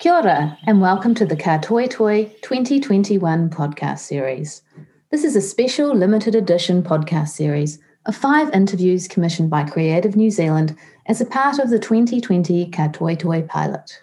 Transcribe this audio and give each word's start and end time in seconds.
Kia 0.00 0.14
ora, 0.14 0.56
and 0.64 0.80
welcome 0.80 1.14
to 1.14 1.26
the 1.26 1.36
Ka 1.36 1.58
Toi 1.58 1.86
Toi 1.86 2.24
2021 2.40 3.50
podcast 3.50 3.98
series. 3.98 4.62
This 5.10 5.24
is 5.24 5.36
a 5.36 5.42
special 5.42 5.94
limited 5.94 6.34
edition 6.34 6.82
podcast 6.82 7.28
series 7.28 7.78
of 8.06 8.16
five 8.16 8.48
interviews 8.54 9.06
commissioned 9.06 9.50
by 9.50 9.64
Creative 9.64 10.16
New 10.16 10.30
Zealand 10.30 10.74
as 11.04 11.20
a 11.20 11.26
part 11.26 11.58
of 11.58 11.68
the 11.68 11.78
2020 11.78 12.70
Ka 12.70 12.88
Toi 12.88 13.14
Toi 13.14 13.42
pilot. 13.42 14.00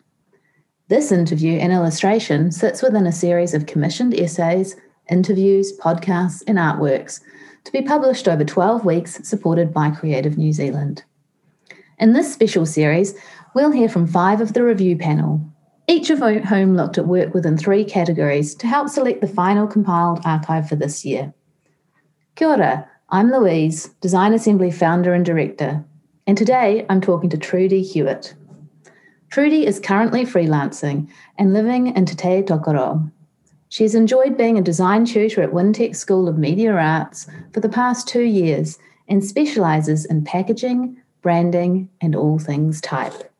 This 0.87 1.11
interview 1.11 1.57
and 1.57 1.73
illustration 1.73 2.51
sits 2.51 2.83
within 2.83 3.07
a 3.07 3.11
series 3.11 3.55
of 3.55 3.65
commissioned 3.65 4.13
essays, 4.13 4.75
interviews, 5.09 5.75
podcasts, 5.79 6.43
and 6.45 6.59
artworks 6.59 7.21
to 7.63 7.71
be 7.71 7.81
published 7.81 8.27
over 8.27 8.43
12 8.43 8.85
weeks, 8.85 9.27
supported 9.27 9.73
by 9.73 9.89
Creative 9.89 10.37
New 10.37 10.53
Zealand. 10.53 11.03
In 11.97 12.13
this 12.13 12.31
special 12.31 12.67
series, 12.67 13.15
we'll 13.55 13.71
hear 13.71 13.89
from 13.89 14.05
five 14.05 14.41
of 14.41 14.53
the 14.53 14.61
review 14.61 14.95
panel 14.95 15.43
each 15.87 16.09
of 16.09 16.19
whom 16.19 16.75
looked 16.75 16.97
at 16.97 17.07
work 17.07 17.33
within 17.33 17.57
three 17.57 17.85
categories 17.85 18.53
to 18.55 18.67
help 18.67 18.89
select 18.89 19.21
the 19.21 19.27
final 19.27 19.65
compiled 19.65 20.19
archive 20.25 20.67
for 20.67 20.75
this 20.75 21.05
year. 21.05 21.33
Kia 22.35 22.49
ora, 22.49 22.89
I'm 23.09 23.31
Louise, 23.31 23.87
Design 24.01 24.33
Assembly 24.33 24.69
founder 24.69 25.13
and 25.13 25.25
director, 25.25 25.85
and 26.27 26.37
today 26.37 26.85
I'm 26.89 26.99
talking 26.99 27.29
to 27.29 27.37
Trudy 27.37 27.81
Hewitt. 27.81 28.35
Trudy 29.29 29.65
is 29.65 29.79
currently 29.79 30.25
freelancing 30.25 31.09
and 31.37 31.53
living 31.53 31.95
in 31.95 32.05
Te 32.05 32.15
Tai 32.15 32.41
Tokerau. 32.43 33.09
She's 33.69 33.95
enjoyed 33.95 34.37
being 34.37 34.57
a 34.57 34.61
design 34.61 35.05
tutor 35.05 35.41
at 35.41 35.51
Wintec 35.51 35.95
School 35.95 36.27
of 36.27 36.37
Media 36.37 36.73
Arts 36.73 37.27
for 37.53 37.61
the 37.61 37.69
past 37.69 38.07
two 38.07 38.23
years 38.23 38.77
and 39.07 39.23
specialises 39.23 40.05
in 40.05 40.25
packaging, 40.25 40.97
branding, 41.21 41.89
and 42.01 42.13
all 42.13 42.39
things 42.39 42.81
type. 42.81 43.31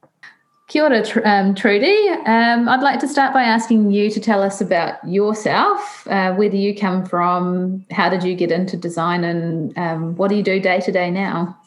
Kia 0.67 0.83
ora, 0.83 1.01
um, 1.23 1.55
Trudy. 1.55 2.09
Um, 2.25 2.67
I'd 2.67 2.81
like 2.81 2.99
to 2.99 3.07
start 3.07 3.33
by 3.33 3.43
asking 3.43 3.91
you 3.91 4.09
to 4.09 4.19
tell 4.19 4.43
us 4.43 4.59
about 4.59 4.95
yourself, 5.07 6.05
uh, 6.07 6.33
where 6.33 6.49
do 6.49 6.57
you 6.57 6.75
come 6.75 7.05
from, 7.05 7.85
how 7.89 8.09
did 8.09 8.21
you 8.21 8.35
get 8.35 8.51
into 8.51 8.75
design, 8.75 9.23
and 9.23 9.77
um, 9.77 10.15
what 10.17 10.27
do 10.27 10.35
you 10.35 10.43
do 10.43 10.59
day 10.59 10.81
to 10.81 10.91
day 10.91 11.09
now? 11.09 11.57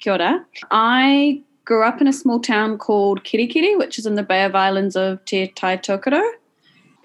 Kia 0.00 0.14
ora. 0.14 0.44
I 0.72 1.40
grew 1.66 1.84
up 1.84 2.00
in 2.00 2.08
a 2.08 2.12
small 2.12 2.40
town 2.40 2.78
called 2.78 3.22
Kerikeri, 3.22 3.78
which 3.78 3.96
is 3.96 4.06
in 4.06 4.16
the 4.16 4.24
Bay 4.24 4.42
of 4.42 4.56
Islands 4.56 4.96
of 4.96 5.24
Te 5.24 5.46
Tai 5.46 5.76
Tokerau. 5.76 6.28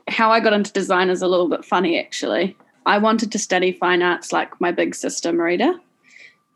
How 0.07 0.31
I 0.31 0.39
got 0.39 0.53
into 0.53 0.73
design 0.73 1.11
is 1.11 1.21
a 1.21 1.27
little 1.27 1.49
bit 1.49 1.63
funny, 1.63 1.99
actually. 1.99 2.57
I 2.87 2.97
wanted 2.97 3.31
to 3.31 3.37
study 3.37 3.73
fine 3.73 4.01
arts 4.01 4.33
like 4.33 4.59
my 4.59 4.71
big 4.71 4.95
sister, 4.95 5.31
Marita 5.31 5.79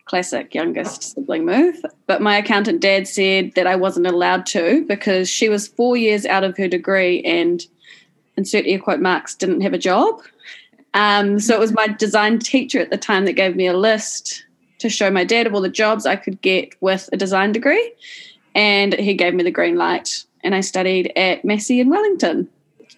classic 0.07 0.55
youngest 0.55 1.03
sibling 1.03 1.45
move. 1.45 1.83
But 2.07 2.21
my 2.21 2.37
accountant 2.37 2.81
dad 2.81 3.07
said 3.07 3.53
that 3.55 3.67
I 3.67 3.75
wasn't 3.75 4.07
allowed 4.07 4.45
to 4.47 4.85
because 4.87 5.29
she 5.29 5.49
was 5.49 5.67
four 5.67 5.97
years 5.97 6.25
out 6.25 6.43
of 6.43 6.57
her 6.57 6.67
degree 6.67 7.21
and 7.23 7.61
insert 8.37 8.65
air 8.65 8.79
quote 8.79 9.01
marks 9.01 9.35
didn't 9.35 9.61
have 9.61 9.73
a 9.73 9.77
job. 9.77 10.21
Um, 10.93 11.39
so 11.39 11.53
it 11.53 11.59
was 11.59 11.73
my 11.73 11.87
design 11.87 12.39
teacher 12.39 12.79
at 12.79 12.89
the 12.89 12.97
time 12.97 13.25
that 13.25 13.33
gave 13.33 13.55
me 13.55 13.67
a 13.67 13.77
list 13.77 14.45
to 14.79 14.89
show 14.89 15.11
my 15.11 15.23
dad 15.23 15.47
of 15.47 15.53
all 15.53 15.61
the 15.61 15.69
jobs 15.69 16.05
I 16.05 16.15
could 16.15 16.41
get 16.41 16.69
with 16.81 17.09
a 17.11 17.17
design 17.17 17.51
degree. 17.51 17.93
And 18.55 18.93
he 18.93 19.13
gave 19.13 19.33
me 19.33 19.43
the 19.43 19.51
green 19.51 19.75
light. 19.75 20.23
And 20.43 20.55
I 20.55 20.61
studied 20.61 21.11
at 21.15 21.43
Massey 21.43 21.79
in 21.79 21.89
Wellington. 21.89 22.47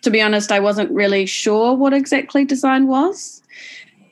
To 0.03 0.09
be 0.09 0.21
honest, 0.21 0.51
I 0.51 0.59
wasn't 0.59 0.91
really 0.91 1.25
sure 1.25 1.73
what 1.73 1.93
exactly 1.93 2.45
design 2.45 2.87
was. 2.87 3.41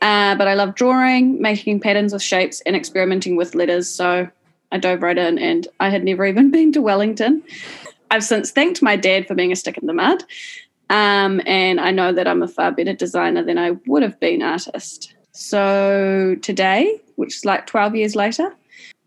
Uh, 0.02 0.36
but 0.36 0.48
I 0.48 0.54
love 0.54 0.76
drawing, 0.76 1.42
making 1.42 1.80
patterns 1.80 2.14
with 2.14 2.22
shapes, 2.22 2.62
and 2.66 2.76
experimenting 2.76 3.36
with 3.36 3.56
letters. 3.56 3.90
So 3.90 4.30
I 4.72 4.78
dove 4.78 5.02
right 5.02 5.18
in, 5.18 5.38
and 5.40 5.68
I 5.80 5.90
had 5.90 6.04
never 6.04 6.26
even 6.26 6.52
been 6.58 6.72
to 6.74 6.82
Wellington. 6.82 7.44
I've 8.12 8.24
since 8.24 8.52
thanked 8.52 8.82
my 8.82 8.96
dad 8.96 9.28
for 9.28 9.36
being 9.36 9.52
a 9.52 9.56
stick 9.56 9.78
in 9.78 9.88
the 9.88 9.94
mud. 9.94 10.24
Um, 10.90 11.42
and 11.46 11.82
I 11.82 11.92
know 11.92 12.14
that 12.14 12.28
I'm 12.28 12.42
a 12.42 12.48
far 12.48 12.72
better 12.72 12.94
designer 12.94 13.44
than 13.44 13.58
I 13.58 13.72
would 13.88 14.04
have 14.04 14.20
been 14.20 14.42
artist. 14.42 15.14
So 15.34 16.36
today, 16.42 17.02
which 17.16 17.36
is 17.36 17.46
like 17.46 17.68
12 17.68 17.96
years 17.96 18.16
later, 18.16 18.56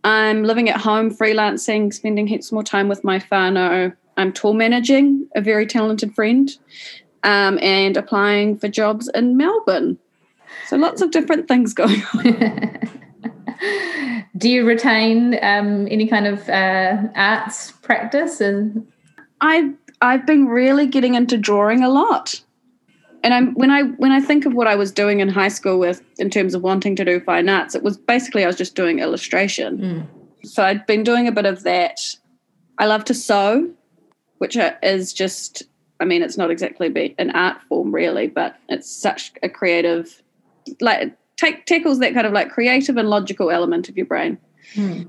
I'm 0.05 0.45
living 0.45 0.69
at 0.69 0.81
home, 0.81 1.11
freelancing, 1.11 1.93
spending 1.93 2.27
heaps 2.27 2.53
more 2.53 2.63
time 2.63 2.89
with 2.89 3.03
my 3.05 3.19
whānau. 3.19 3.95
I'm 4.17 4.33
tour 4.33 4.55
managing 4.55 5.29
a 5.35 5.41
very 5.41 5.67
talented 5.67 6.15
friend 6.15 6.51
um, 7.23 7.59
and 7.63 7.97
applying 7.97 8.59
for 8.59 8.69
jobs 8.69 9.09
in 9.15 9.37
Melbourne. 9.37 9.99
So 10.67 10.77
lots 10.77 11.03
of 11.03 11.11
different 11.11 11.49
things 11.49 11.75
going 11.75 12.03
on. 12.15 12.79
Do 14.37 14.49
you 14.49 14.65
retain 14.65 15.39
um, 15.43 15.87
any 15.91 16.07
kind 16.07 16.27
of 16.27 16.49
uh, 16.49 16.97
arts 17.15 17.73
practice? 17.73 18.41
And 18.41 18.87
I 19.41 19.73
I've 20.01 20.27
been 20.27 20.47
really 20.47 20.87
getting 20.87 21.15
into 21.15 21.37
drawing 21.37 21.83
a 21.83 21.89
lot. 21.89 22.41
And 23.23 23.35
I'm 23.35 23.53
when 23.55 23.71
I 23.71 23.83
when 23.83 24.13
I 24.13 24.21
think 24.21 24.47
of 24.47 24.55
what 24.55 24.67
I 24.67 24.77
was 24.77 24.93
doing 24.93 25.21
in 25.21 25.29
high 25.29 25.49
school 25.49 25.79
with 25.79 26.03
in 26.19 26.31
terms 26.31 26.55
of 26.55 26.63
wanting 26.63 26.97
to 26.97 27.05
do 27.05 27.21
fine 27.21 27.49
arts, 27.49 27.75
it 27.75 27.83
was 27.83 27.99
basically 27.99 28.45
I 28.45 28.47
was 28.47 28.57
just 28.57 28.75
doing 28.75 28.99
illustration. 29.01 29.79
Mm. 29.79 30.49
So 30.49 30.63
I'd 30.65 30.87
been 30.87 31.03
doing 31.03 31.29
a 31.29 31.33
bit 31.33 31.45
of 31.45 31.63
that. 31.65 32.01
I 32.79 32.87
love 32.87 33.05
to 33.07 33.15
sew, 33.15 33.71
which 34.39 34.57
is 34.83 35.13
just 35.13 35.65
I 36.01 36.07
mean, 36.07 36.23
it's 36.23 36.39
not 36.39 36.51
exactly 36.51 37.15
an 37.19 37.31
art 37.33 37.61
form 37.69 37.95
really, 37.95 38.27
but 38.27 38.57
it's 38.71 38.91
such 38.91 39.33
a 39.43 39.51
creative 39.51 40.23
like 40.81 41.17
take 41.37 41.65
tackles 41.67 41.99
that 42.01 42.15
kind 42.15 42.27
of 42.27 42.33
like 42.33 42.51
creative 42.51 42.97
and 42.97 43.09
logical 43.09 43.51
element 43.51 43.89
of 43.89 43.97
your 43.97 44.07
brain. 44.07 44.39
Hmm. 44.75 45.03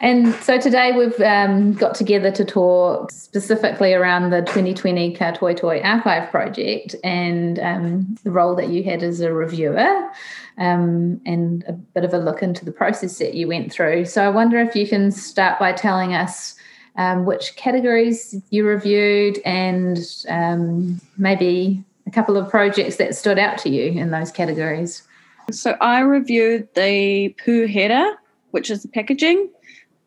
And 0.00 0.32
so 0.36 0.58
today 0.58 0.92
we've 0.92 1.20
um, 1.20 1.74
got 1.74 1.94
together 1.94 2.30
to 2.30 2.44
talk 2.44 3.12
specifically 3.12 3.92
around 3.92 4.30
the 4.30 4.40
2020 4.40 5.14
Ka 5.14 5.32
Toi 5.32 5.52
Toi 5.52 5.80
Archive 5.82 6.30
project 6.30 6.96
and 7.04 7.58
um, 7.58 8.16
the 8.24 8.30
role 8.30 8.54
that 8.56 8.70
you 8.70 8.82
had 8.82 9.02
as 9.02 9.20
a 9.20 9.32
reviewer 9.32 10.08
um, 10.56 11.20
and 11.26 11.64
a 11.68 11.72
bit 11.72 12.04
of 12.04 12.14
a 12.14 12.18
look 12.18 12.42
into 12.42 12.64
the 12.64 12.72
process 12.72 13.18
that 13.18 13.34
you 13.34 13.46
went 13.46 13.70
through. 13.70 14.06
So 14.06 14.24
I 14.24 14.30
wonder 14.30 14.58
if 14.58 14.74
you 14.74 14.88
can 14.88 15.10
start 15.10 15.58
by 15.58 15.72
telling 15.72 16.14
us 16.14 16.54
um, 16.96 17.26
which 17.26 17.54
categories 17.56 18.34
you 18.48 18.66
reviewed 18.66 19.38
and 19.44 19.98
um, 20.28 20.98
maybe 21.18 21.84
a 22.10 22.12
couple 22.12 22.36
of 22.36 22.48
projects 22.50 22.96
that 22.96 23.14
stood 23.14 23.38
out 23.38 23.56
to 23.58 23.70
you 23.70 23.92
in 23.92 24.10
those 24.10 24.32
categories? 24.32 25.02
So 25.52 25.76
I 25.80 26.00
reviewed 26.00 26.68
the 26.74 27.34
Pūhera, 27.44 28.14
which 28.50 28.70
is 28.70 28.82
the 28.82 28.88
packaging, 28.88 29.48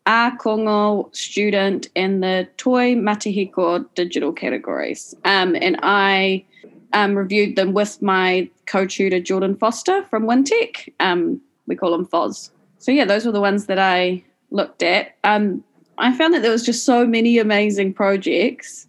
Ākonga 0.06 1.14
student, 1.16 1.88
and 1.96 2.22
the 2.22 2.46
Toi 2.58 2.94
Matihiko 2.94 3.86
digital 3.94 4.32
categories. 4.32 5.14
Um, 5.24 5.56
and 5.56 5.78
I 5.82 6.44
um, 6.92 7.16
reviewed 7.16 7.56
them 7.56 7.72
with 7.72 8.02
my 8.02 8.48
co-tutor 8.66 9.20
Jordan 9.20 9.56
Foster 9.56 10.04
from 10.04 10.24
Wintec. 10.24 10.92
Um, 11.00 11.40
we 11.66 11.74
call 11.74 11.94
him 11.94 12.06
Foz. 12.06 12.50
So 12.78 12.92
yeah, 12.92 13.06
those 13.06 13.24
were 13.24 13.32
the 13.32 13.40
ones 13.40 13.64
that 13.66 13.78
I 13.78 14.22
looked 14.50 14.82
at. 14.82 15.16
Um, 15.24 15.64
I 15.96 16.14
found 16.14 16.34
that 16.34 16.42
there 16.42 16.50
was 16.50 16.64
just 16.64 16.84
so 16.84 17.06
many 17.06 17.38
amazing 17.38 17.94
projects 17.94 18.86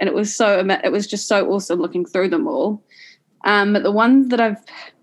and 0.00 0.08
it 0.08 0.14
was 0.14 0.34
so 0.34 0.58
it 0.82 0.90
was 0.90 1.06
just 1.06 1.28
so 1.28 1.48
awesome 1.50 1.80
looking 1.80 2.04
through 2.04 2.30
them 2.30 2.48
all. 2.48 2.82
Um, 3.44 3.74
but 3.74 3.82
the 3.82 3.92
one 3.92 4.28
that 4.30 4.40
I've 4.40 4.62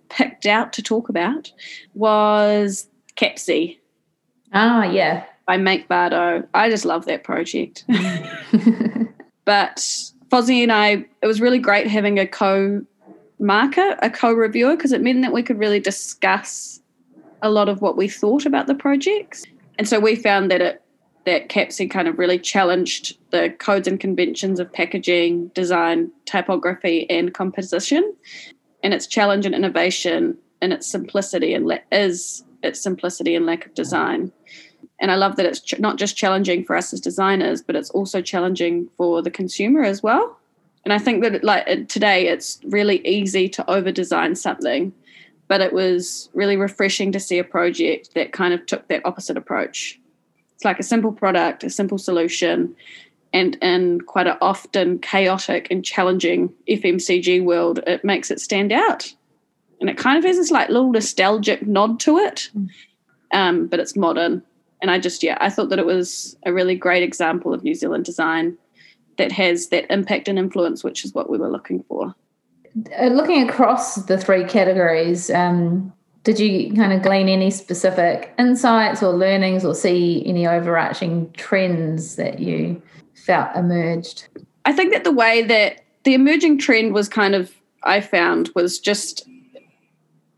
picked 0.09 0.46
out 0.46 0.74
to 0.74 0.81
talk 0.81 1.09
about 1.09 1.52
was 1.94 2.90
Capsy. 3.16 3.80
Ah, 4.53 4.83
yeah, 4.83 5.25
by 5.45 5.57
Make 5.57 5.88
Bardo. 5.88 6.48
I 6.54 6.69
just 6.69 6.86
love 6.86 7.06
that 7.06 7.24
project. 7.24 7.86
but 9.45 9.77
Fozzie 10.30 10.63
and 10.63 10.71
I, 10.71 11.06
it 11.21 11.27
was 11.27 11.42
really 11.42 11.60
great 11.60 11.88
having 11.88 12.19
a 12.19 12.27
co 12.27 12.81
marker, 13.39 13.98
a 14.01 14.10
co 14.10 14.33
reviewer, 14.33 14.75
because 14.75 14.92
it 14.92 15.01
meant 15.01 15.21
that 15.21 15.33
we 15.33 15.44
could 15.44 15.60
really 15.60 15.80
discuss 15.80 16.81
a 17.42 17.50
lot 17.50 17.69
of 17.69 17.81
what 17.81 17.98
we 17.98 18.07
thought 18.07 18.45
about 18.45 18.68
the 18.68 18.75
projects. 18.75 19.45
And 19.77 19.88
so 19.88 20.00
we 20.00 20.16
found 20.16 20.50
that 20.50 20.62
it 20.62 20.81
that 21.27 21.50
Capsy 21.50 21.91
kind 21.91 22.07
of 22.07 22.18
really 22.18 22.39
challenged 22.39 23.18
the 23.31 23.50
codes 23.59 23.85
and 23.85 24.00
conventions 24.00 24.62
of 24.62 24.71
packaging, 24.71 25.50
design, 25.50 26.09
typography, 26.25 27.06
and 27.09 27.33
composition. 27.33 28.15
And 28.81 28.94
its 28.94 29.07
challenge 29.07 29.45
and 29.45 29.53
innovation 29.53 30.38
and 30.62 30.71
its 30.71 30.88
simplicity 30.88 31.53
and 31.53 31.68
la- 31.68 31.79
is 31.91 32.45
its 32.63 32.79
simplicity 32.79 33.35
and 33.35 33.45
lack 33.45 33.65
of 33.65 33.74
design. 33.74 34.31
And 35.01 35.12
I 35.12 35.15
love 35.15 35.35
that 35.35 35.45
it's 35.45 35.59
ch- 35.59 35.79
not 35.79 35.97
just 35.97 36.15
challenging 36.15 36.63
for 36.63 36.77
us 36.77 36.94
as 36.94 37.01
designers, 37.01 37.62
but 37.62 37.75
it's 37.75 37.89
also 37.89 38.21
challenging 38.21 38.88
for 38.95 39.21
the 39.21 39.30
consumer 39.30 39.83
as 39.83 40.01
well. 40.01 40.39
And 40.85 40.94
I 40.94 40.97
think 40.97 41.23
that 41.23 41.44
like 41.44 41.89
today, 41.89 42.30
it's 42.30 42.62
really 42.63 43.06
easy 43.06 43.50
to 43.50 43.69
over 43.69 43.91
design 43.91 44.33
something, 44.35 44.94
but 45.50 45.59
it 45.59 45.73
was 45.73 46.30
really 46.33 46.56
refreshing 46.56 47.12
to 47.12 47.19
see 47.19 47.38
a 47.38 47.44
project 47.44 48.13
that 48.15 48.31
kind 48.31 48.53
of 48.53 48.65
took 48.65 48.88
that 48.88 49.06
opposite 49.06 49.35
approach 49.35 50.00
it's 50.57 50.65
like 50.65 50.80
a 50.80 50.83
simple 50.83 51.12
product, 51.12 51.63
a 51.63 51.69
simple 51.69 52.00
solution, 52.00 52.75
and 53.31 53.56
in 53.62 54.01
quite 54.01 54.25
an 54.25 54.38
often 54.42 54.98
chaotic 54.98 55.68
and 55.69 55.86
challenging 55.86 56.51
FMCG 56.68 57.44
world, 57.44 57.80
it 57.86 58.04
makes 58.04 58.31
it 58.31 58.42
stand 58.42 58.71
out. 58.71 59.13
And 59.80 59.88
it 59.88 60.00
kind 60.00 60.18
of 60.18 60.24
has 60.24 60.38
this 60.38 60.50
like 60.50 60.69
little 60.69 60.92
nostalgic 60.92 61.68
nod 61.68 62.00
to 62.00 62.18
it, 62.18 62.50
um, 63.31 63.68
but 63.68 63.80
it's 63.80 63.95
modern. 63.95 64.42
And 64.81 64.89
I 64.89 64.98
just, 64.98 65.21
yeah, 65.21 65.38
I 65.39 65.51
thought 65.51 65.69
that 65.69 65.77
it 65.77 65.86
was 65.86 66.36
a 66.44 66.51
really 66.51 66.74
great 66.74 67.04
example 67.04 67.54
of 67.54 67.63
New 67.63 67.75
Zealand 67.75 68.06
design 68.06 68.57
that 69.19 69.31
has 69.33 69.68
that 69.68 69.86
impact 69.94 70.27
and 70.27 70.39
influence, 70.39 70.83
which 70.83 71.06
is 71.06 71.13
what 71.13 71.30
we 71.30 71.38
were 71.38 71.51
looking 71.51 71.83
for. 71.83 72.15
Uh, 73.00 73.09
looking 73.09 73.48
across 73.48 73.94
the 74.06 74.18
three 74.18 74.45
categories, 74.45 75.30
um, 75.30 75.94
did 76.27 76.41
you 76.41 76.74
kind 76.74 76.91
of 76.91 77.01
glean 77.01 77.29
any 77.29 77.50
specific 77.50 78.33
insights 78.38 79.01
or 79.01 79.13
learnings 79.13 79.63
or 79.63 79.74
see 79.74 80.21
any 80.25 80.45
overarching 80.45 81.31
trends 81.38 82.18
that 82.18 82.39
you 82.39 82.81
felt 83.13 83.56
emerged? 83.56 84.27
I 84.65 84.74
think 84.74 84.91
that 84.91 85.06
the 85.06 85.13
way 85.13 85.44
that 85.44 85.85
the 86.03 86.13
emerging 86.13 86.57
trend 86.57 86.94
was 86.94 87.07
kind 87.07 87.33
of, 87.33 87.56
I 87.83 88.01
found, 88.01 88.50
was 88.56 88.77
just 88.77 89.25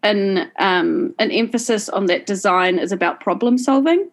an 0.04 0.52
um, 0.60 1.16
an 1.18 1.32
emphasis 1.32 1.90
on 1.90 2.06
that 2.06 2.28
design 2.28 2.78
is 2.78 2.92
about 2.92 3.20
problem 3.20 3.58
solving. 3.58 4.12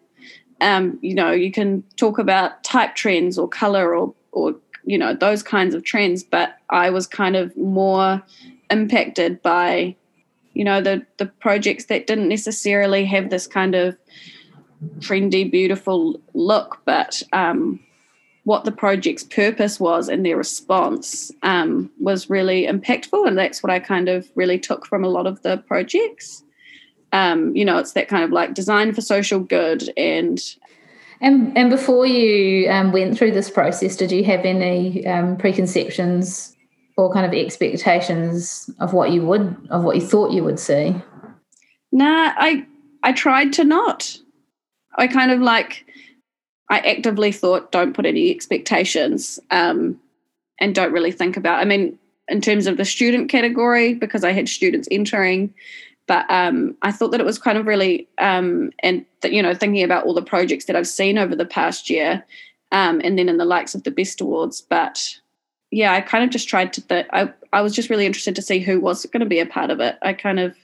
Um, 0.62 0.98
you 1.02 1.14
know, 1.14 1.30
you 1.30 1.52
can 1.52 1.84
talk 1.96 2.18
about 2.18 2.64
type 2.64 2.94
trends 2.94 3.36
or 3.36 3.48
color 3.48 3.94
or 3.94 4.14
or 4.32 4.54
you 4.86 4.96
know 4.96 5.12
those 5.12 5.42
kinds 5.42 5.74
of 5.74 5.84
trends, 5.84 6.22
but 6.22 6.56
I 6.70 6.88
was 6.88 7.06
kind 7.06 7.36
of 7.36 7.54
more 7.54 8.22
impacted 8.70 9.42
by 9.42 9.94
you 10.56 10.64
know 10.64 10.80
the 10.80 11.04
the 11.18 11.26
projects 11.26 11.84
that 11.84 12.06
didn't 12.06 12.28
necessarily 12.28 13.04
have 13.04 13.28
this 13.28 13.46
kind 13.46 13.74
of 13.74 13.96
trendy 15.00 15.48
beautiful 15.50 16.18
look 16.32 16.80
but 16.86 17.22
um, 17.32 17.78
what 18.44 18.64
the 18.64 18.72
project's 18.72 19.24
purpose 19.24 19.78
was 19.78 20.08
and 20.08 20.24
their 20.24 20.36
response 20.36 21.30
um, 21.42 21.90
was 22.00 22.30
really 22.30 22.66
impactful 22.66 23.26
and 23.28 23.36
that's 23.36 23.62
what 23.62 23.70
i 23.70 23.78
kind 23.78 24.08
of 24.08 24.26
really 24.34 24.58
took 24.58 24.86
from 24.86 25.04
a 25.04 25.08
lot 25.08 25.26
of 25.26 25.42
the 25.42 25.58
projects. 25.68 26.42
Um, 27.12 27.54
you 27.54 27.64
know 27.64 27.78
it's 27.78 27.92
that 27.92 28.08
kind 28.08 28.24
of 28.24 28.30
like 28.30 28.54
design 28.54 28.92
for 28.94 29.00
social 29.00 29.40
good 29.40 29.90
and 29.96 30.40
and 31.20 31.56
and 31.56 31.70
before 31.70 32.06
you 32.06 32.68
um, 32.70 32.92
went 32.92 33.16
through 33.16 33.32
this 33.32 33.50
process 33.50 33.94
did 33.96 34.10
you 34.10 34.24
have 34.24 34.44
any 34.44 35.06
um, 35.06 35.36
preconceptions 35.36 36.55
or 36.96 37.12
kind 37.12 37.26
of 37.26 37.32
expectations 37.32 38.70
of 38.80 38.92
what 38.92 39.12
you 39.12 39.24
would 39.26 39.56
of 39.70 39.84
what 39.84 39.96
you 39.96 40.02
thought 40.02 40.32
you 40.32 40.42
would 40.42 40.58
see? 40.58 40.94
Nah, 41.92 42.32
I 42.36 42.66
I 43.02 43.12
tried 43.12 43.52
to 43.54 43.64
not. 43.64 44.18
I 44.98 45.06
kind 45.06 45.30
of 45.30 45.40
like 45.40 45.84
I 46.70 46.78
actively 46.80 47.32
thought 47.32 47.70
don't 47.70 47.94
put 47.94 48.06
any 48.06 48.30
expectations 48.30 49.38
um, 49.50 50.00
and 50.58 50.74
don't 50.74 50.92
really 50.92 51.12
think 51.12 51.36
about. 51.36 51.60
I 51.60 51.64
mean, 51.64 51.98
in 52.28 52.40
terms 52.40 52.66
of 52.66 52.76
the 52.76 52.84
student 52.84 53.30
category, 53.30 53.94
because 53.94 54.24
I 54.24 54.32
had 54.32 54.48
students 54.48 54.88
entering, 54.90 55.54
but 56.08 56.28
um, 56.30 56.76
I 56.82 56.90
thought 56.92 57.10
that 57.12 57.20
it 57.20 57.26
was 57.26 57.38
kind 57.38 57.58
of 57.58 57.66
really 57.66 58.08
um, 58.18 58.72
and 58.80 59.04
that 59.20 59.32
you 59.32 59.42
know 59.42 59.54
thinking 59.54 59.84
about 59.84 60.04
all 60.04 60.14
the 60.14 60.22
projects 60.22 60.64
that 60.64 60.76
I've 60.76 60.88
seen 60.88 61.18
over 61.18 61.36
the 61.36 61.44
past 61.44 61.90
year, 61.90 62.24
um, 62.72 63.00
and 63.04 63.18
then 63.18 63.28
in 63.28 63.36
the 63.36 63.44
likes 63.44 63.74
of 63.74 63.84
the 63.84 63.90
best 63.90 64.20
awards, 64.20 64.60
but 64.60 65.18
yeah, 65.70 65.92
I 65.92 66.00
kind 66.00 66.24
of 66.24 66.30
just 66.30 66.48
tried 66.48 66.72
to. 66.74 66.80
Th- 66.86 67.06
I 67.12 67.32
I 67.52 67.60
was 67.60 67.74
just 67.74 67.90
really 67.90 68.06
interested 68.06 68.34
to 68.36 68.42
see 68.42 68.60
who 68.60 68.80
was 68.80 69.04
going 69.06 69.20
to 69.20 69.26
be 69.26 69.40
a 69.40 69.46
part 69.46 69.70
of 69.70 69.80
it. 69.80 69.96
I 70.02 70.12
kind 70.12 70.38
of, 70.38 70.56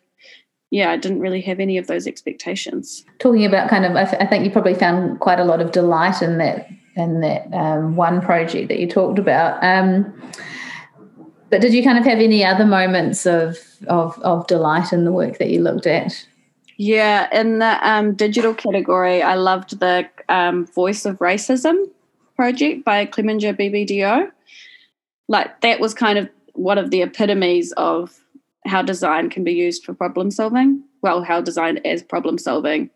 yeah, 0.71 0.91
I 0.91 0.97
didn't 0.97 1.21
really 1.21 1.41
have 1.43 1.61
any 1.61 1.79
of 1.79 1.87
those 1.87 2.07
expectations. 2.07 3.05
Talking 3.19 3.45
about 3.45 3.69
kind 3.69 3.85
of, 3.85 3.97
I, 3.97 4.05
th- 4.05 4.21
I 4.21 4.27
think 4.27 4.45
you 4.45 4.51
probably 4.51 4.75
found 4.75 5.21
quite 5.21 5.41
a 5.41 5.45
lot 5.45 5.61
of 5.61 5.73
delight 5.73 6.23
in 6.23 6.39
that 6.39 6.69
in 6.95 7.21
that 7.21 7.53
um, 7.53 7.97
one 7.97 8.21
project 8.21 8.69
that 8.69 8.79
you 8.79 8.87
talked 8.87 9.19
about. 9.19 9.63
Um, 9.65 10.13
but 11.51 11.61
did 11.61 11.75
you 11.75 11.83
kind 11.83 11.99
of 11.99 12.05
have 12.05 12.19
any 12.19 12.45
other 12.45 12.65
moments 12.65 13.27
of 13.27 13.59
of 13.89 14.19
of 14.21 14.47
delight 14.47 14.93
in 14.93 15.05
the 15.05 15.13
work 15.13 15.39
that 15.39 15.51
you 15.51 15.63
looked 15.63 15.87
at? 15.87 16.27
Yeah, 16.79 17.29
in 17.39 17.59
the 17.59 17.89
um, 17.89 18.15
digital 18.15 18.55
category, 18.55 19.23
I 19.23 19.35
loved 19.35 19.79
the 19.79 20.09
um, 20.29 20.67
Voice 20.67 21.05
of 21.05 21.19
Racism 21.19 21.91
project 22.35 22.85
by 22.85 23.05
Clemenger 23.05 23.55
BBDO 23.55 24.31
like 25.32 25.62
that 25.62 25.81
was 25.81 25.94
kind 25.94 26.19
of 26.19 26.29
one 26.52 26.79
of 26.79 26.90
the 26.90 27.02
epitomes 27.02 27.73
of 27.73 28.20
how 28.67 28.82
design 28.82 29.31
can 29.31 29.43
be 29.43 29.55
used 29.55 29.82
for 29.82 29.94
problem 29.94 30.31
solving. 30.31 30.84
Well, 31.00 31.25
how 31.25 31.40
design 31.40 31.79
as 31.79 32.02
problem 32.02 32.38
solving 32.38 32.90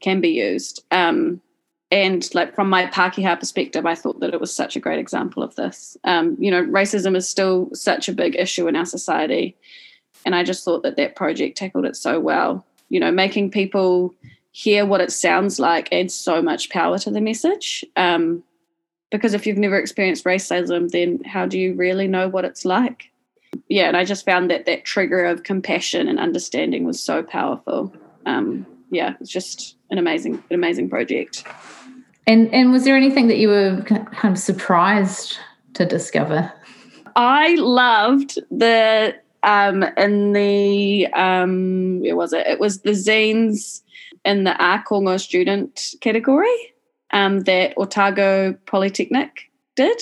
can 0.00 0.20
be 0.20 0.28
used. 0.28 0.84
Um, 0.90 1.40
and 1.90 2.32
like 2.34 2.54
from 2.54 2.68
my 2.68 2.86
Pākehā 2.86 3.40
perspective, 3.40 3.86
I 3.86 3.96
thought 3.96 4.20
that 4.20 4.32
it 4.32 4.40
was 4.40 4.54
such 4.54 4.76
a 4.76 4.80
great 4.80 5.00
example 5.00 5.42
of 5.42 5.56
this. 5.56 5.96
Um, 6.04 6.36
you 6.38 6.50
know, 6.50 6.62
racism 6.62 7.16
is 7.16 7.28
still 7.28 7.70
such 7.72 8.08
a 8.08 8.12
big 8.12 8.36
issue 8.36 8.68
in 8.68 8.76
our 8.76 8.86
society, 8.86 9.56
and 10.24 10.34
I 10.34 10.44
just 10.44 10.64
thought 10.64 10.82
that 10.84 10.96
that 10.96 11.16
project 11.16 11.56
tackled 11.56 11.86
it 11.86 11.96
so 11.96 12.20
well. 12.20 12.64
You 12.90 13.00
know, 13.00 13.10
making 13.10 13.50
people 13.50 14.14
hear 14.52 14.84
what 14.84 15.00
it 15.00 15.10
sounds 15.10 15.58
like 15.58 15.92
adds 15.92 16.14
so 16.14 16.42
much 16.42 16.70
power 16.70 16.98
to 16.98 17.10
the 17.10 17.20
message. 17.20 17.84
Um, 17.96 18.44
because 19.10 19.34
if 19.34 19.46
you've 19.46 19.58
never 19.58 19.78
experienced 19.78 20.24
racism 20.24 20.90
then 20.90 21.22
how 21.24 21.46
do 21.46 21.58
you 21.58 21.74
really 21.74 22.06
know 22.06 22.28
what 22.28 22.44
it's 22.44 22.64
like? 22.64 23.10
Yeah 23.68 23.88
and 23.88 23.96
i 23.96 24.04
just 24.04 24.24
found 24.24 24.50
that 24.50 24.66
that 24.66 24.84
trigger 24.84 25.24
of 25.24 25.42
compassion 25.42 26.08
and 26.08 26.18
understanding 26.18 26.84
was 26.84 27.02
so 27.02 27.22
powerful. 27.22 27.92
Um, 28.26 28.66
yeah 28.90 29.14
it's 29.20 29.30
just 29.30 29.76
an 29.90 29.98
amazing 29.98 30.34
an 30.34 30.54
amazing 30.54 30.88
project. 30.88 31.44
And 32.26 32.52
and 32.54 32.70
was 32.70 32.84
there 32.84 32.96
anything 32.96 33.28
that 33.28 33.38
you 33.38 33.48
were 33.48 33.82
kind 33.82 34.32
of 34.32 34.38
surprised 34.38 35.38
to 35.74 35.84
discover? 35.84 36.52
I 37.16 37.54
loved 37.56 38.38
the 38.50 39.16
um 39.42 39.82
in 39.96 40.32
the 40.32 41.06
um 41.08 42.00
where 42.00 42.16
was 42.16 42.32
it? 42.32 42.46
It 42.46 42.60
was 42.60 42.82
the 42.82 42.92
zines 42.92 43.82
in 44.24 44.44
the 44.44 44.52
Ākonga 44.52 45.18
student 45.18 45.94
category 46.00 46.74
um, 47.12 47.40
that 47.40 47.74
Otago 47.76 48.54
Polytechnic 48.66 49.50
did. 49.76 50.00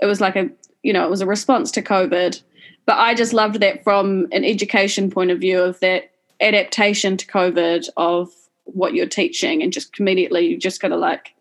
It 0.00 0.06
was 0.06 0.20
like 0.20 0.36
a, 0.36 0.48
you 0.82 0.92
know, 0.92 1.04
it 1.04 1.10
was 1.10 1.20
a 1.20 1.26
response 1.26 1.70
to 1.72 1.82
COVID. 1.82 2.42
But 2.84 2.98
I 2.98 3.14
just 3.14 3.32
loved 3.32 3.60
that 3.60 3.84
from 3.84 4.26
an 4.32 4.44
education 4.44 5.10
point 5.10 5.30
of 5.30 5.38
view 5.38 5.60
of 5.60 5.78
that 5.80 6.10
adaptation 6.40 7.16
to 7.16 7.26
COVID 7.26 7.88
of 7.96 8.28
what 8.64 8.94
you're 8.94 9.06
teaching 9.06 9.62
and 9.62 9.72
just 9.72 9.98
immediately 10.00 10.46
you 10.46 10.56
just 10.56 10.80
got 10.80 10.88
to 10.88 10.96
like, 10.96 11.34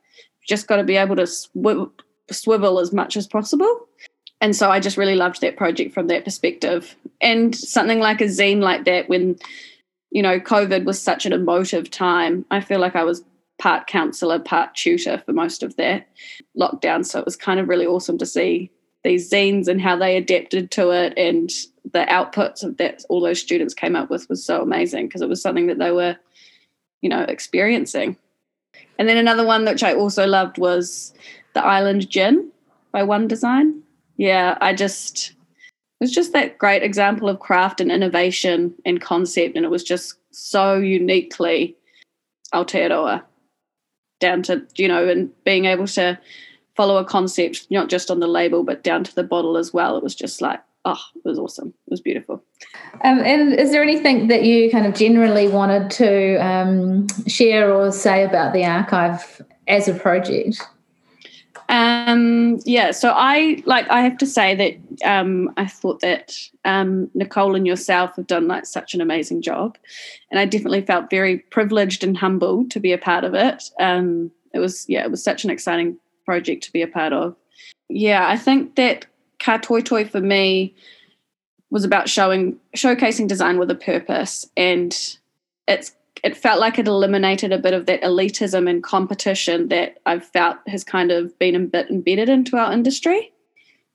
just 0.48 0.68
got 0.68 0.77
to 0.77 0.84
be 0.84 0.98
able 0.98 1.16
to 1.16 1.25
sw- 1.25 1.89
swivel 2.30 2.80
as 2.80 2.94
much 2.94 3.18
as 3.18 3.27
possible. 3.27 3.88
And 4.39 4.56
so 4.56 4.72
I 4.72 4.80
just 4.80 4.98
really 4.98 5.16
loved 5.16 5.42
that 5.42 5.58
project 5.58 5.94
from 5.94 6.08
that 6.08 6.25
perspective. 6.25 6.96
And 7.22 7.56
something 7.56 8.00
like 8.00 8.22
a 8.22 8.25
zine 8.25 8.62
like 8.62 8.86
that 8.86 9.08
when, 9.08 9.38
you 10.10 10.22
know, 10.22 10.39
COVID 10.39 10.84
was 10.84 11.01
such 11.01 11.25
an 11.25 11.34
emotive 11.34 11.89
time, 11.89 12.46
I 12.50 12.62
feel 12.62 12.80
like 12.80 12.96
I 12.96 13.04
was 13.04 13.24
part 13.62 13.86
counselor, 13.86 14.39
part 14.39 14.74
tutor 14.74 15.22
for 15.24 15.34
most 15.34 15.62
of 15.62 15.75
that 15.75 16.08
lockdown. 16.60 17.06
So 17.06 17.20
it 17.20 17.25
was 17.25 17.36
kind 17.36 17.60
of 17.60 17.70
really 17.70 17.86
awesome 17.86 18.18
to 18.18 18.25
see 18.25 18.72
these 19.03 19.30
zines 19.30 19.68
and 19.68 19.80
how 19.80 19.96
they 19.96 20.18
adapted 20.18 20.72
to 20.72 20.89
it 20.89 21.13
and 21.15 21.51
the 21.94 22.06
outputs 22.10 22.63
of 22.63 22.77
that 22.77 23.03
all 23.08 23.22
those 23.22 23.39
students 23.39 23.75
came 23.75 23.96
up 23.96 24.10
with 24.10 24.27
was 24.30 24.44
so 24.44 24.63
amazing 24.63 25.06
because 25.06 25.22
it 25.22 25.30
was 25.30 25.44
something 25.44 25.68
that 25.68 25.77
they 25.77 25.91
were, 25.91 26.18
you 27.01 27.10
know, 27.10 27.22
experiencing. 27.22 28.18
And 28.98 29.08
then 29.08 29.18
another 29.18 29.46
one 29.46 29.63
which 29.63 29.84
I 29.84 29.94
also 29.94 30.25
loved 30.25 30.58
was 30.58 31.13
the 31.53 31.63
Island 31.63 32.10
Gin 32.10 32.51
by 32.91 33.03
One 33.03 33.27
Design. 33.27 33.84
Yeah, 34.18 34.58
I 34.60 34.74
just 34.74 35.34
it 36.00 36.06
was 36.06 36.12
just 36.12 36.34
that 36.34 36.58
great 36.58 36.82
example 36.82 37.30
of 37.30 37.39
craft 37.39 37.80
and 37.80 37.91
innovation 37.91 38.74
and 38.86 39.00
concept, 39.00 39.56
and 39.56 39.65
it 39.65 39.70
was 39.70 39.84
just 39.84 40.15
so 40.32 40.80
uniquely 40.80 41.75
Aotearoa 42.56 43.22
down 44.22 44.42
to 44.44 44.66
you 44.75 44.88
know 44.88 45.08
and 45.08 45.30
being 45.44 45.66
able 45.66 45.88
to 45.88 46.18
follow 46.78 46.98
a 46.98 47.04
concept 47.04 47.68
not 47.70 47.90
just 47.90 48.10
on 48.10 48.22
the 48.22 48.28
label 48.28 48.63
but 48.63 48.84
down 48.84 49.04
to 49.04 49.13
the 49.13 49.24
bottle 49.24 49.58
as 49.58 49.74
well. 49.74 49.98
It 49.98 50.04
was 50.04 50.16
just 50.16 50.42
like 50.42 50.62
oh 50.86 51.01
it 51.16 51.25
was 51.25 51.38
awesome. 51.38 51.74
It 51.88 51.92
was 51.92 52.00
beautiful. 52.00 52.42
Um, 53.04 53.20
and 53.20 53.54
is 53.54 53.72
there 53.72 53.84
anything 53.84 54.28
that 54.28 54.44
you 54.44 54.72
kind 54.72 54.86
of 54.86 54.96
generally 54.96 55.50
wanted 55.50 55.92
to 55.92 56.36
um, 56.38 57.08
share 57.28 57.74
or 57.74 57.92
say 57.92 58.24
about 58.24 58.54
the 58.54 58.63
archive 58.63 59.42
as 59.68 59.90
a 59.90 59.94
project 59.94 60.62
um, 61.72 62.60
yeah, 62.66 62.92
so 62.92 63.13
I 63.16 63.63
like 63.66 63.90
I 63.90 64.01
have 64.01 64.18
to 64.18 64.25
say 64.25 64.56
that 64.56 65.10
um, 65.10 65.50
I 65.56 65.66
thought 65.66 66.01
that 66.01 66.38
um, 66.66 67.10
Nicole 67.13 67.56
and 67.56 67.66
yourself 67.66 68.18
have 68.18 68.28
done 68.28 68.50
like 68.50 68.66
such 68.66 68.94
an 68.94 69.00
amazing 69.00 69.42
job, 69.42 69.78
and 70.30 70.38
I 70.38 70.44
definitely 70.44 70.82
felt 70.82 71.10
very 71.10 71.38
privileged 71.38 72.04
and 72.04 72.18
humbled 72.18 72.72
to 72.72 72.82
be 72.82 72.92
a 72.92 72.98
part 72.98 73.24
of 73.24 73.34
it. 73.34 73.63
Um, 73.80 74.32
it 74.54 74.60
was 74.60 74.86
yeah, 74.90 75.04
it 75.06 75.12
was 75.12 75.24
such 75.24 75.46
an 75.46 75.50
exciting 75.50 75.98
project 76.25 76.63
to 76.63 76.74
be 76.74 76.82
a 76.82 76.88
part 76.88 77.13
of. 77.13 77.38
Yeah, 77.88 78.28
I 78.28 78.36
think 78.36 78.75
that 78.75 79.06
Ka 79.40 79.58
Toi 79.58 79.80
Toi 79.80 80.04
for 80.04 80.20
me 80.20 80.75
was 81.70 81.86
about 81.86 82.10
showing 82.10 82.60
showcasing 82.75 83.30
design 83.30 83.58
with 83.58 83.72
a 83.72 83.75
purpose, 83.75 84.46
and 84.58 84.94
it's 85.70 85.94
it 86.24 86.38
felt 86.38 86.60
like 86.60 86.78
it 86.78 86.88
eliminated 86.88 87.51
a 87.51 87.58
bit 87.58 87.74
of 87.74 87.86
that 87.88 88.01
elitism 88.01 88.70
and 88.70 88.84
competition 88.84 89.70
that 89.70 89.98
I've 90.06 90.25
felt 90.25 90.58
has 90.68 90.84
kind 90.84 91.12
of 91.12 91.38
been 91.40 91.56
a 91.56 91.60
bit 91.60 91.90
embedded 91.90 92.30
into 92.30 92.58
our 92.58 92.72
industry. 92.72 93.32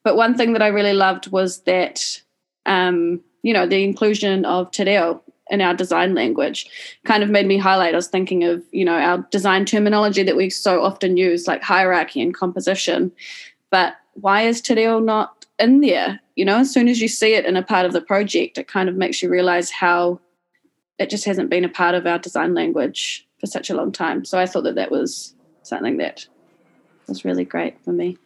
But 0.03 0.17
one 0.17 0.37
thing 0.37 0.53
that 0.53 0.63
I 0.63 0.69
really 0.69 0.93
loved 0.93 1.31
was 1.31 1.63
that, 1.63 2.21
um, 2.65 3.21
you 3.43 3.53
know, 3.53 3.67
the 3.67 3.85
inclusion 3.85 4.45
of 4.45 4.71
te 4.71 4.85
reo 4.85 5.23
in 5.51 5.61
our 5.61 5.75
design 5.75 6.15
language 6.15 6.69
kind 7.05 7.23
of 7.23 7.31
made 7.31 7.47
me 7.47 7.59
highlight. 7.59 7.95
I 7.95 7.97
was 7.97 8.09
thinking 8.09 8.43
of, 8.45 8.63
you 8.73 8.85
know, 8.85 8.97
our 8.97 9.19
design 9.31 9.65
terminology 9.65 10.25
that 10.25 10.37
we 10.37 10.51
so 10.51 10.83
often 10.83 11.17
use, 11.17 11.47
like 11.47 11.63
hierarchy 11.63 12.21
and 12.21 12.35
composition. 12.35 13.13
But 13.71 13.95
why 14.15 14.43
is 14.43 14.61
Te 14.61 14.75
Reo 14.75 14.99
not 14.99 15.47
in 15.59 15.81
there? 15.81 16.21
You 16.35 16.45
know, 16.45 16.59
as 16.59 16.73
soon 16.73 16.89
as 16.89 17.01
you 17.01 17.09
see 17.09 17.35
it 17.35 17.47
in 17.47 17.57
a 17.57 17.63
part 17.63 17.87
of 17.87 17.93
the 17.93 18.01
project, 18.01 18.59
it 18.59 18.69
kind 18.69 18.89
of 18.89 18.97
makes 18.97 19.23
you 19.23 19.29
realize 19.29 19.71
how 19.71 20.21
it 20.99 21.11
just 21.11 21.25
hasn't 21.25 21.51
been 21.51 21.65
a 21.65 21.69
part 21.69 21.95
of 21.95 22.07
our 22.07 22.19
design 22.19 22.55
language 22.55 23.27
for 23.39 23.47
such 23.47 23.71
a 23.71 23.75
long 23.75 23.93
time. 23.93 24.25
So 24.25 24.39
I 24.39 24.47
thought 24.47 24.65
that 24.65 24.77
that 24.77 24.91
was 24.91 25.35
something 25.63 25.99
that 25.99 26.27
was 27.07 27.25
really 27.25 27.45
great 27.45 27.83
for 27.85 27.93
me. 27.93 28.17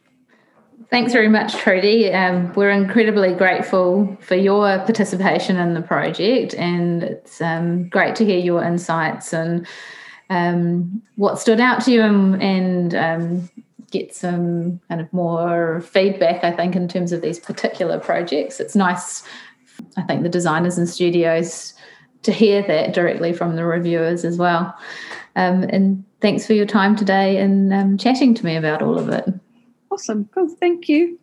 Thanks 0.88 1.12
very 1.12 1.28
much, 1.28 1.54
Trudy. 1.56 2.10
Um, 2.10 2.52
we're 2.54 2.70
incredibly 2.70 3.34
grateful 3.34 4.16
for 4.22 4.34
your 4.34 4.78
participation 4.78 5.56
in 5.56 5.74
the 5.74 5.82
project, 5.82 6.54
and 6.54 7.02
it's 7.02 7.40
um, 7.42 7.88
great 7.88 8.16
to 8.16 8.24
hear 8.24 8.38
your 8.38 8.64
insights 8.64 9.34
and 9.34 9.66
um, 10.30 11.02
what 11.16 11.38
stood 11.38 11.60
out 11.60 11.82
to 11.82 11.92
you 11.92 12.00
and, 12.00 12.42
and 12.42 12.94
um, 12.94 13.50
get 13.90 14.14
some 14.14 14.80
kind 14.88 15.00
of 15.00 15.12
more 15.12 15.82
feedback, 15.82 16.44
I 16.44 16.52
think, 16.52 16.74
in 16.74 16.88
terms 16.88 17.12
of 17.12 17.20
these 17.20 17.38
particular 17.38 17.98
projects. 17.98 18.58
It's 18.58 18.74
nice, 18.74 19.22
I 19.98 20.02
think, 20.02 20.22
the 20.22 20.28
designers 20.30 20.78
and 20.78 20.88
studios 20.88 21.74
to 22.22 22.32
hear 22.32 22.62
that 22.62 22.94
directly 22.94 23.32
from 23.32 23.56
the 23.56 23.64
reviewers 23.64 24.24
as 24.24 24.36
well. 24.36 24.76
Um, 25.36 25.62
and 25.64 26.04
thanks 26.20 26.46
for 26.46 26.54
your 26.54 26.66
time 26.66 26.96
today 26.96 27.38
and 27.38 27.72
um, 27.72 27.98
chatting 27.98 28.34
to 28.34 28.44
me 28.44 28.56
about 28.56 28.82
all 28.82 28.98
of 28.98 29.08
it. 29.08 29.26
Awesome. 29.90 30.28
Cool. 30.34 30.48
Thank 30.60 30.88
you. 30.88 31.18